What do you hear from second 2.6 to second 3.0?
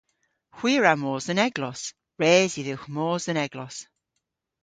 dhywgh